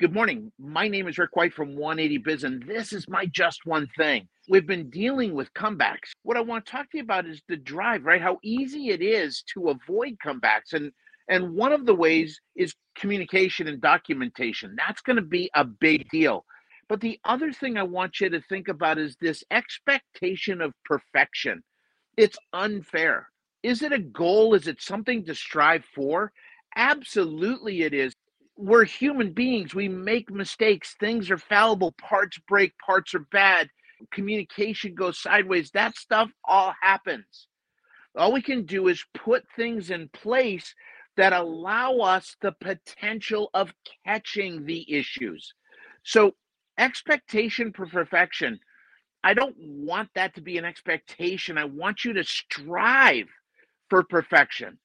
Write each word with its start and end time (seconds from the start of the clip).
Good 0.00 0.14
morning. 0.14 0.52
My 0.60 0.86
name 0.86 1.08
is 1.08 1.18
Rick 1.18 1.34
White 1.34 1.52
from 1.52 1.74
180 1.74 2.18
Biz, 2.18 2.44
and 2.44 2.62
this 2.62 2.92
is 2.92 3.08
my 3.08 3.26
just 3.26 3.66
one 3.66 3.88
thing. 3.96 4.28
We've 4.48 4.64
been 4.64 4.90
dealing 4.90 5.34
with 5.34 5.52
comebacks. 5.54 6.12
What 6.22 6.36
I 6.36 6.40
want 6.40 6.64
to 6.64 6.70
talk 6.70 6.88
to 6.92 6.98
you 6.98 7.02
about 7.02 7.26
is 7.26 7.42
the 7.48 7.56
drive, 7.56 8.04
right? 8.04 8.22
How 8.22 8.38
easy 8.44 8.90
it 8.90 9.02
is 9.02 9.42
to 9.54 9.70
avoid 9.70 10.16
comebacks. 10.24 10.72
And 10.72 10.92
and 11.28 11.52
one 11.56 11.72
of 11.72 11.84
the 11.84 11.96
ways 11.96 12.40
is 12.54 12.76
communication 12.94 13.66
and 13.66 13.80
documentation. 13.80 14.76
That's 14.78 15.00
going 15.00 15.16
to 15.16 15.22
be 15.22 15.50
a 15.56 15.64
big 15.64 16.08
deal. 16.10 16.44
But 16.88 17.00
the 17.00 17.18
other 17.24 17.52
thing 17.52 17.76
I 17.76 17.82
want 17.82 18.20
you 18.20 18.30
to 18.30 18.40
think 18.42 18.68
about 18.68 18.98
is 18.98 19.16
this 19.20 19.42
expectation 19.50 20.60
of 20.60 20.74
perfection. 20.84 21.64
It's 22.16 22.38
unfair. 22.52 23.30
Is 23.64 23.82
it 23.82 23.92
a 23.92 23.98
goal? 23.98 24.54
Is 24.54 24.68
it 24.68 24.80
something 24.80 25.24
to 25.24 25.34
strive 25.34 25.84
for? 25.92 26.30
Absolutely, 26.76 27.82
it 27.82 27.92
is 27.92 28.14
we're 28.58 28.84
human 28.84 29.32
beings. 29.32 29.74
We 29.74 29.88
make 29.88 30.30
mistakes. 30.30 30.96
Things 30.98 31.30
are 31.30 31.38
fallible. 31.38 31.92
Parts 31.92 32.38
break. 32.48 32.76
Parts 32.84 33.14
are 33.14 33.26
bad. 33.30 33.70
Communication 34.10 34.94
goes 34.94 35.18
sideways. 35.18 35.70
That 35.70 35.96
stuff 35.96 36.30
all 36.44 36.74
happens. 36.82 37.46
All 38.16 38.32
we 38.32 38.42
can 38.42 38.66
do 38.66 38.88
is 38.88 39.04
put 39.14 39.44
things 39.54 39.90
in 39.90 40.08
place 40.08 40.74
that 41.16 41.32
allow 41.32 41.98
us 41.98 42.36
the 42.42 42.52
potential 42.60 43.50
of 43.54 43.72
catching 44.04 44.66
the 44.66 44.92
issues. 44.92 45.54
So, 46.02 46.34
expectation 46.78 47.72
for 47.72 47.86
perfection. 47.86 48.58
I 49.22 49.34
don't 49.34 49.56
want 49.58 50.10
that 50.14 50.34
to 50.36 50.40
be 50.40 50.58
an 50.58 50.64
expectation. 50.64 51.58
I 51.58 51.64
want 51.64 52.04
you 52.04 52.12
to 52.14 52.24
strive 52.24 53.28
for 53.88 54.02
perfection. 54.04 54.78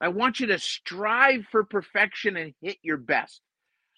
I 0.00 0.08
want 0.08 0.40
you 0.40 0.46
to 0.48 0.58
strive 0.58 1.46
for 1.50 1.64
perfection 1.64 2.36
and 2.36 2.54
hit 2.62 2.78
your 2.82 2.96
best. 2.96 3.40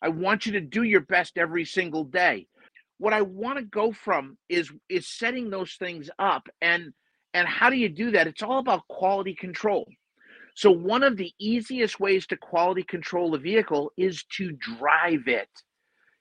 I 0.03 0.09
want 0.09 0.47
you 0.47 0.53
to 0.53 0.61
do 0.61 0.83
your 0.83 1.03
best 1.03 1.37
every 1.37 1.65
single 1.65 2.05
day. 2.05 2.47
What 2.99 3.13
I 3.13 3.23
want 3.23 3.59
to 3.59 3.65
go 3.65 3.93
from 3.93 4.39
is 4.49 4.71
is 4.89 5.07
setting 5.07 5.51
those 5.51 5.75
things 5.75 6.11
up 6.19 6.49
and 6.61 6.93
and 7.33 7.47
how 7.47 7.71
do 7.71 7.77
you 7.77 7.89
do 7.89 8.11
that? 8.13 8.27
It's 8.27 8.43
all 8.43 8.59
about 8.59 8.89
quality 8.89 9.35
control. 9.35 9.87
So 10.55 10.71
one 10.71 11.03
of 11.03 11.17
the 11.17 11.33
easiest 11.39 12.01
ways 12.01 12.27
to 12.29 12.37
quality 12.37 12.83
control 12.83 13.35
a 13.35 13.39
vehicle 13.39 13.93
is 13.97 14.25
to 14.37 14.53
drive 14.53 15.29
it. 15.29 15.49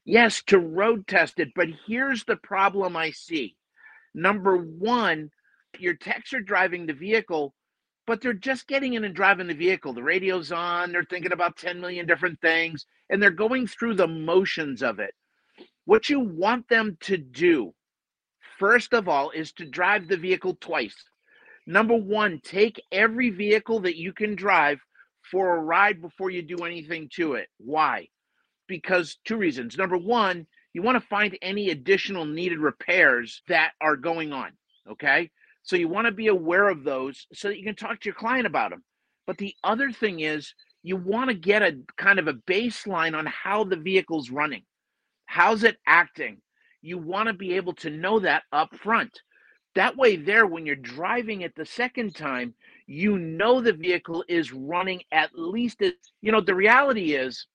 Yes, 0.05 0.43
to 0.47 0.59
road 0.59 1.07
test 1.07 1.39
it, 1.39 1.49
but 1.55 1.67
here's 1.87 2.23
the 2.23 2.37
problem 2.37 2.95
I 2.95 3.11
see. 3.11 3.55
Number 4.13 4.57
1, 4.57 5.29
your 5.79 5.95
techs 5.95 6.33
are 6.33 6.41
driving 6.41 6.85
the 6.85 6.93
vehicle 6.93 7.53
but 8.09 8.21
they're 8.21 8.33
just 8.33 8.65
getting 8.65 8.95
in 8.95 9.03
and 9.03 9.13
driving 9.13 9.45
the 9.45 9.53
vehicle. 9.53 9.93
The 9.93 10.01
radio's 10.01 10.51
on, 10.51 10.91
they're 10.91 11.03
thinking 11.03 11.31
about 11.31 11.57
10 11.57 11.79
million 11.79 12.07
different 12.07 12.41
things, 12.41 12.87
and 13.11 13.21
they're 13.21 13.29
going 13.29 13.67
through 13.67 13.93
the 13.93 14.07
motions 14.07 14.81
of 14.81 14.97
it. 14.97 15.13
What 15.85 16.09
you 16.09 16.19
want 16.19 16.67
them 16.69 16.97
to 17.01 17.17
do, 17.17 17.71
first 18.57 18.95
of 18.95 19.07
all, 19.07 19.29
is 19.29 19.51
to 19.53 19.65
drive 19.65 20.07
the 20.07 20.17
vehicle 20.17 20.57
twice. 20.59 20.95
Number 21.67 21.95
one, 21.95 22.41
take 22.43 22.81
every 22.91 23.29
vehicle 23.29 23.81
that 23.81 23.95
you 23.95 24.11
can 24.11 24.33
drive 24.33 24.79
for 25.29 25.55
a 25.55 25.61
ride 25.61 26.01
before 26.01 26.31
you 26.31 26.41
do 26.41 26.65
anything 26.65 27.09
to 27.13 27.35
it. 27.35 27.47
Why? 27.59 28.07
Because 28.67 29.19
two 29.23 29.37
reasons. 29.37 29.77
Number 29.77 29.99
one, 29.99 30.47
you 30.73 30.81
want 30.81 30.99
to 30.99 31.07
find 31.07 31.37
any 31.43 31.69
additional 31.69 32.25
needed 32.25 32.57
repairs 32.57 33.43
that 33.47 33.73
are 33.79 33.95
going 33.95 34.33
on. 34.33 34.53
Okay. 34.89 35.29
So 35.69 35.75
you 35.75 35.87
want 35.87 36.07
to 36.07 36.11
be 36.11 36.29
aware 36.29 36.67
of 36.67 36.83
those 36.83 37.27
so 37.31 37.47
that 37.47 37.59
you 37.59 37.63
can 37.63 37.75
talk 37.75 37.99
to 37.99 38.05
your 38.05 38.15
client 38.15 38.47
about 38.47 38.71
them. 38.71 38.83
But 39.27 39.37
the 39.37 39.53
other 39.63 39.91
thing 39.91 40.21
is 40.21 40.55
you 40.81 40.95
want 40.95 41.29
to 41.29 41.35
get 41.35 41.61
a 41.61 41.77
kind 41.95 42.17
of 42.17 42.27
a 42.27 42.33
baseline 42.33 43.15
on 43.15 43.27
how 43.27 43.65
the 43.65 43.75
vehicle's 43.75 44.31
running. 44.31 44.63
How's 45.27 45.63
it 45.63 45.77
acting? 45.85 46.41
You 46.81 46.97
want 46.97 47.27
to 47.27 47.33
be 47.33 47.53
able 47.53 47.73
to 47.73 47.91
know 47.91 48.17
that 48.19 48.45
up 48.51 48.75
front. 48.77 49.11
That 49.75 49.95
way, 49.95 50.15
there, 50.15 50.47
when 50.47 50.65
you're 50.65 50.75
driving 50.75 51.41
it 51.41 51.53
the 51.55 51.67
second 51.67 52.15
time, 52.15 52.55
you 52.87 53.19
know 53.19 53.61
the 53.61 53.73
vehicle 53.73 54.25
is 54.27 54.51
running 54.51 55.03
at 55.11 55.29
least 55.35 55.83
as, 55.83 55.93
you 56.23 56.31
know, 56.31 56.41
the 56.41 56.55
reality 56.55 57.13
is 57.13 57.45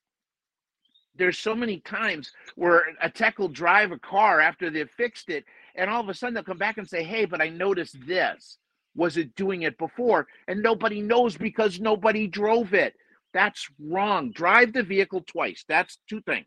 there's 1.17 1.38
so 1.38 1.56
many 1.56 1.81
times 1.81 2.31
where 2.55 2.84
a 3.03 3.11
tech 3.11 3.41
will 3.41 3.49
drive 3.49 3.91
a 3.91 3.99
car 3.99 4.41
after 4.41 4.71
they've 4.71 4.91
fixed 4.91 5.31
it 5.31 5.44
and 5.75 5.91
all 5.91 6.01
of 6.01 6.09
a 6.09 6.15
sudden 6.15 6.35
they'll 6.35 6.45
come 6.45 6.59
back 6.59 6.79
and 6.79 6.89
say, 6.89 7.03
Hey, 7.03 7.25
but 7.25 7.41
I 7.41 7.49
noticed 7.49 7.97
this. 8.07 8.59
Was 8.97 9.17
it 9.17 9.35
doing 9.35 9.62
it 9.62 9.77
before? 9.77 10.27
And 10.47 10.62
nobody 10.62 11.01
knows 11.01 11.37
because 11.37 11.81
nobody 11.81 12.27
drove 12.29 12.75
it. 12.75 12.95
That's 13.33 13.69
wrong. 13.81 14.31
Drive 14.31 14.73
the 14.73 14.85
vehicle 14.85 15.25
twice. 15.27 15.65
That's 15.69 15.99
two 16.09 16.21
things. 16.23 16.47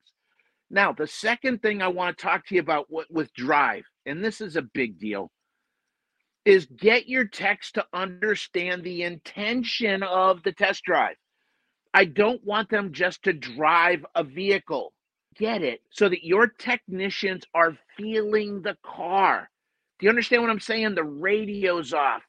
Now, 0.69 0.93
the 0.93 1.07
second 1.07 1.61
thing 1.61 1.81
I 1.81 1.87
want 1.89 2.17
to 2.17 2.23
talk 2.23 2.45
to 2.47 2.55
you 2.55 2.61
about 2.61 2.87
with, 2.89 3.33
drive, 3.33 3.83
and 4.05 4.23
this 4.23 4.41
is 4.41 4.55
a 4.55 4.61
big 4.61 4.99
deal, 4.99 5.31
is 6.45 6.65
get 6.65 7.07
your 7.07 7.25
techs 7.25 7.71
to 7.73 7.85
understand 7.93 8.83
the 8.83 9.03
intention 9.03 10.03
of 10.03 10.43
the 10.43 10.53
test 10.53 10.83
drive. 10.83 11.15
I 11.93 12.05
don't 12.05 12.43
want 12.45 12.69
them 12.69 12.93
just 12.93 13.23
to 13.23 13.33
drive 13.33 14.05
a 14.15 14.23
vehicle 14.23 14.93
get 15.37 15.61
it 15.61 15.81
so 15.89 16.09
that 16.09 16.25
your 16.25 16.47
technicians 16.47 17.43
are 17.53 17.77
feeling 17.97 18.61
the 18.61 18.77
car. 18.85 19.49
Do 19.99 20.05
you 20.05 20.09
understand 20.09 20.41
what 20.43 20.51
I'm 20.51 20.59
saying? 20.59 20.95
The 20.95 21.03
radio's 21.03 21.93
off. 21.93 22.21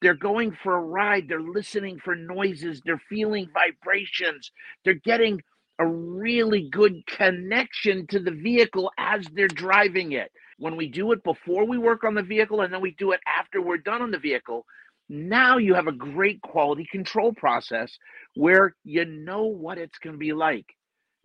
They're 0.00 0.14
going 0.14 0.56
for 0.62 0.76
a 0.76 0.80
ride. 0.80 1.28
They're 1.28 1.40
listening 1.40 2.00
for 2.04 2.16
noises. 2.16 2.80
They're 2.84 3.02
feeling 3.08 3.48
vibrations. 3.54 4.50
They're 4.84 4.94
getting 4.94 5.40
a 5.78 5.86
really 5.86 6.68
good 6.70 7.06
connection 7.06 8.06
to 8.08 8.18
the 8.18 8.32
vehicle 8.32 8.90
as 8.98 9.26
they're 9.34 9.48
driving 9.48 10.12
it. 10.12 10.30
When 10.58 10.76
we 10.76 10.88
do 10.88 11.12
it 11.12 11.24
before 11.24 11.66
we 11.66 11.78
work 11.78 12.04
on 12.04 12.14
the 12.14 12.22
vehicle 12.22 12.60
and 12.60 12.72
then 12.72 12.80
we 12.80 12.92
do 12.92 13.12
it 13.12 13.20
after 13.26 13.60
we're 13.60 13.78
done 13.78 14.02
on 14.02 14.10
the 14.10 14.18
vehicle, 14.18 14.64
now 15.08 15.58
you 15.58 15.74
have 15.74 15.88
a 15.88 15.92
great 15.92 16.40
quality 16.42 16.86
control 16.90 17.32
process 17.32 17.96
where 18.34 18.74
you 18.84 19.04
know 19.04 19.44
what 19.44 19.78
it's 19.78 19.98
going 19.98 20.14
to 20.14 20.18
be 20.18 20.32
like. 20.32 20.66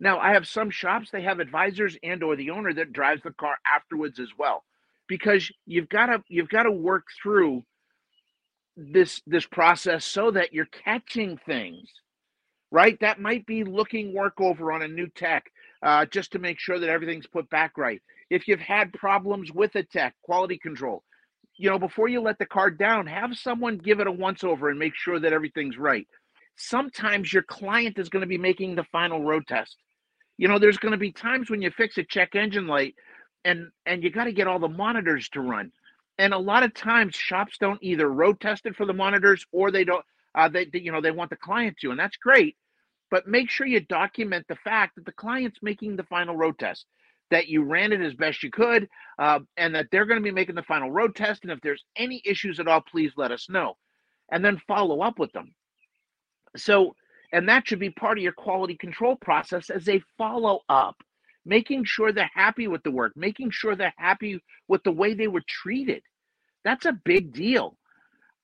Now, 0.00 0.18
I 0.18 0.32
have 0.32 0.46
some 0.46 0.70
shops 0.70 1.10
they 1.10 1.22
have 1.22 1.40
advisors 1.40 1.96
and 2.02 2.22
or 2.22 2.36
the 2.36 2.50
owner 2.50 2.72
that 2.74 2.92
drives 2.92 3.22
the 3.22 3.32
car 3.32 3.56
afterwards 3.66 4.20
as 4.20 4.28
well. 4.38 4.64
Because 5.08 5.50
you've 5.66 5.88
got 5.88 6.06
to 6.06 6.22
you've 6.28 6.50
got 6.50 6.64
to 6.64 6.70
work 6.70 7.06
through 7.22 7.64
this 8.76 9.20
this 9.26 9.46
process 9.46 10.04
so 10.04 10.30
that 10.30 10.52
you're 10.52 10.66
catching 10.66 11.38
things. 11.38 11.90
Right? 12.70 12.98
That 13.00 13.20
might 13.20 13.46
be 13.46 13.64
looking 13.64 14.14
work 14.14 14.34
over 14.40 14.72
on 14.72 14.82
a 14.82 14.88
new 14.88 15.08
tech 15.08 15.50
uh, 15.82 16.04
just 16.04 16.32
to 16.32 16.38
make 16.38 16.58
sure 16.58 16.78
that 16.78 16.90
everything's 16.90 17.26
put 17.26 17.48
back 17.48 17.78
right. 17.78 18.02
If 18.28 18.46
you've 18.46 18.60
had 18.60 18.92
problems 18.92 19.50
with 19.50 19.74
a 19.74 19.82
tech, 19.82 20.14
quality 20.22 20.58
control, 20.58 21.02
you 21.56 21.70
know, 21.70 21.78
before 21.78 22.08
you 22.08 22.20
let 22.20 22.38
the 22.38 22.44
car 22.44 22.70
down, 22.70 23.06
have 23.06 23.36
someone 23.36 23.78
give 23.78 24.00
it 24.00 24.06
a 24.06 24.12
once 24.12 24.44
over 24.44 24.68
and 24.68 24.78
make 24.78 24.94
sure 24.94 25.18
that 25.18 25.32
everything's 25.32 25.78
right. 25.78 26.06
Sometimes 26.56 27.32
your 27.32 27.42
client 27.42 27.98
is 27.98 28.10
going 28.10 28.20
to 28.20 28.26
be 28.26 28.36
making 28.36 28.74
the 28.74 28.84
final 28.92 29.24
road 29.24 29.46
test 29.46 29.76
you 30.38 30.48
know, 30.48 30.58
there's 30.58 30.78
going 30.78 30.92
to 30.92 30.98
be 30.98 31.12
times 31.12 31.50
when 31.50 31.62
you 31.62 31.70
fix 31.70 31.98
a 31.98 32.04
check 32.04 32.34
engine 32.34 32.66
light 32.66 32.94
and 33.44 33.68
and 33.86 34.02
you 34.02 34.10
got 34.10 34.24
to 34.24 34.32
get 34.32 34.46
all 34.46 34.58
the 34.58 34.68
monitors 34.68 35.28
to 35.30 35.40
run. 35.40 35.72
And 36.18 36.32
a 36.34 36.38
lot 36.38 36.64
of 36.64 36.74
times 36.74 37.14
shops 37.14 37.58
don't 37.58 37.82
either 37.82 38.08
road 38.08 38.40
test 38.40 38.66
it 38.66 38.76
for 38.76 38.86
the 38.86 38.92
monitors 38.92 39.44
or 39.52 39.70
they 39.70 39.84
don't 39.84 40.04
uh, 40.34 40.48
they, 40.48 40.66
they 40.66 40.80
you 40.80 40.92
know 40.92 41.00
they 41.00 41.10
want 41.10 41.30
the 41.30 41.36
client 41.36 41.76
to 41.80 41.90
and 41.90 41.98
that's 41.98 42.16
great 42.16 42.56
but 43.10 43.26
make 43.26 43.50
sure 43.50 43.66
you 43.66 43.80
document 43.80 44.46
the 44.48 44.56
fact 44.56 44.94
that 44.96 45.04
the 45.06 45.12
client's 45.12 45.58
making 45.62 45.96
the 45.96 46.04
final 46.04 46.36
road 46.36 46.58
test 46.58 46.86
that 47.30 47.48
you 47.48 47.62
ran 47.62 47.92
it 47.92 48.00
as 48.00 48.14
best 48.14 48.42
you 48.42 48.50
could 48.50 48.88
uh, 49.18 49.40
and 49.56 49.74
that 49.74 49.86
they're 49.90 50.06
going 50.06 50.20
to 50.20 50.24
be 50.24 50.30
making 50.30 50.54
the 50.54 50.62
final 50.62 50.90
road 50.90 51.14
test 51.16 51.42
and 51.42 51.52
if 51.52 51.60
there's 51.60 51.84
any 51.96 52.22
issues 52.24 52.60
at 52.60 52.68
all 52.68 52.80
please 52.80 53.12
let 53.16 53.32
us 53.32 53.48
know 53.48 53.76
and 54.30 54.44
then 54.44 54.60
follow 54.68 55.00
up 55.00 55.18
with 55.18 55.32
them 55.32 55.54
so 56.56 56.94
and 57.32 57.48
that 57.48 57.68
should 57.68 57.78
be 57.78 57.90
part 57.90 58.18
of 58.18 58.24
your 58.24 58.32
quality 58.32 58.76
control 58.76 59.16
process 59.16 59.70
as 59.70 59.88
a 59.88 60.02
follow 60.16 60.60
up, 60.68 60.96
making 61.44 61.84
sure 61.84 62.12
they're 62.12 62.30
happy 62.34 62.68
with 62.68 62.82
the 62.82 62.90
work, 62.90 63.12
making 63.16 63.50
sure 63.50 63.76
they're 63.76 63.94
happy 63.96 64.40
with 64.66 64.82
the 64.82 64.92
way 64.92 65.14
they 65.14 65.28
were 65.28 65.42
treated. 65.46 66.02
That's 66.64 66.86
a 66.86 66.92
big 67.04 67.32
deal. 67.32 67.76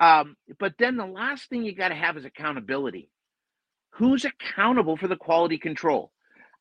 Um, 0.01 0.37
but 0.59 0.75
then 0.79 0.97
the 0.97 1.07
last 1.07 1.49
thing 1.49 1.65
you 1.65 1.75
got 1.75 1.89
to 1.89 1.95
have 1.95 2.17
is 2.17 2.25
accountability. 2.25 3.11
Who's 3.93 4.25
accountable 4.25 4.97
for 4.97 5.09
the 5.09 5.17
quality 5.17 5.59
control? 5.59 6.11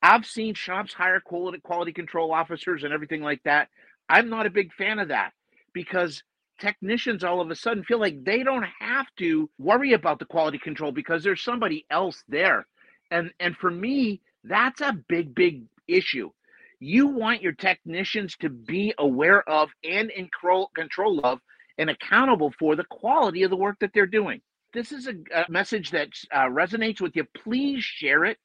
I've 0.02 0.26
seen 0.26 0.54
shops 0.54 0.94
hire 0.94 1.20
quality 1.20 1.60
quality 1.60 1.94
control 1.94 2.34
officers 2.34 2.84
and 2.84 2.94
everything 2.94 3.22
like 3.22 3.42
that. 3.44 3.70
I'm 4.10 4.30
not 4.30 4.46
a 4.46 4.52
big 4.52 4.74
fan 4.74 5.00
of 5.00 5.08
that 5.08 5.32
because 5.74 6.24
technicians 6.64 7.24
all 7.24 7.42
of 7.42 7.52
a 7.52 7.56
sudden 7.56 7.84
feel 7.84 8.00
like 8.00 8.24
they 8.24 8.42
don't 8.42 8.66
have 8.80 9.08
to 9.18 9.50
worry 9.58 9.94
about 9.94 10.18
the 10.20 10.26
quality 10.26 10.58
control 10.58 10.92
because 10.92 11.24
there's 11.24 11.44
somebody 11.44 11.86
else 11.90 12.24
there. 12.28 12.66
And 13.12 13.32
and 13.40 13.56
for 13.58 13.70
me, 13.70 14.22
that's 14.44 14.82
a 14.82 14.98
big 15.10 15.36
big 15.36 15.64
issue. 15.88 16.32
You 16.80 17.08
want 17.08 17.42
your 17.42 17.52
technicians 17.54 18.36
to 18.38 18.50
be 18.50 18.94
aware 18.98 19.48
of 19.50 19.70
and 19.84 20.10
in 20.10 20.30
control 20.76 21.20
of 21.24 21.40
and 21.78 21.90
accountable 21.90 22.54
for 22.60 22.76
the 22.76 22.86
quality 22.86 23.44
of 23.44 23.50
the 23.50 23.58
work 23.58 23.78
that 23.80 23.92
they're 23.94 24.06
doing. 24.06 24.42
This 24.74 24.92
is 24.92 25.08
a, 25.08 25.16
a 25.36 25.46
message 25.50 25.92
that 25.92 26.10
uh, 26.32 26.46
resonates 26.46 27.02
with 27.02 27.16
you. 27.16 27.26
Please 27.44 27.84
share 27.84 28.26
it. 28.26 28.38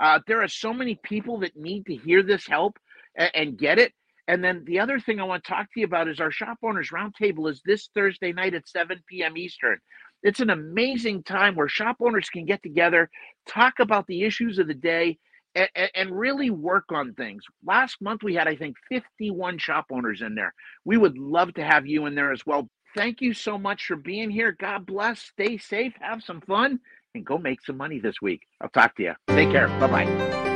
Uh, 0.00 0.18
there 0.26 0.42
are 0.42 0.48
so 0.48 0.72
many 0.72 0.94
people 1.02 1.38
that 1.40 1.56
need 1.56 1.84
to 1.86 1.96
hear 1.96 2.22
this 2.22 2.46
help 2.46 2.78
and, 3.16 3.30
and 3.34 3.58
get 3.58 3.78
it. 3.78 3.92
And 4.30 4.44
then 4.44 4.62
the 4.64 4.78
other 4.78 5.00
thing 5.00 5.18
I 5.18 5.24
want 5.24 5.42
to 5.42 5.50
talk 5.50 5.66
to 5.72 5.80
you 5.80 5.86
about 5.86 6.06
is 6.06 6.20
our 6.20 6.30
shop 6.30 6.58
owners 6.62 6.90
roundtable 6.90 7.50
is 7.50 7.60
this 7.64 7.90
Thursday 7.96 8.32
night 8.32 8.54
at 8.54 8.68
7 8.68 9.02
p.m. 9.08 9.36
Eastern. 9.36 9.80
It's 10.22 10.38
an 10.38 10.50
amazing 10.50 11.24
time 11.24 11.56
where 11.56 11.66
shop 11.66 11.96
owners 11.98 12.30
can 12.30 12.44
get 12.44 12.62
together, 12.62 13.10
talk 13.48 13.80
about 13.80 14.06
the 14.06 14.22
issues 14.22 14.60
of 14.60 14.68
the 14.68 14.74
day, 14.74 15.18
and, 15.56 15.68
and, 15.96 16.16
really 16.16 16.50
work 16.50 16.84
on 16.92 17.12
things. 17.14 17.42
Last 17.66 17.96
month, 18.00 18.22
we 18.22 18.36
had, 18.36 18.46
I 18.46 18.54
think, 18.54 18.76
51 18.88 19.58
shop 19.58 19.86
owners 19.90 20.22
in 20.22 20.36
there. 20.36 20.54
We 20.84 20.96
would 20.96 21.18
love 21.18 21.52
to 21.54 21.64
have 21.64 21.88
you 21.88 22.06
in 22.06 22.14
there 22.14 22.32
as 22.32 22.46
well. 22.46 22.68
Thank 22.94 23.20
you 23.20 23.34
so 23.34 23.58
much 23.58 23.84
for 23.86 23.96
being 23.96 24.30
here. 24.30 24.52
God 24.52 24.86
bless. 24.86 25.22
Stay 25.22 25.58
safe, 25.58 25.94
have 26.00 26.22
some 26.22 26.40
fun, 26.42 26.78
and 27.16 27.26
go 27.26 27.36
make 27.36 27.62
some 27.66 27.76
money 27.76 27.98
this 27.98 28.22
week. 28.22 28.42
I'll 28.60 28.68
talk 28.68 28.94
to 28.98 29.02
you. 29.02 29.14
Take 29.26 29.50
care. 29.50 29.66
Bye 29.80 30.04
bye. 30.04 30.49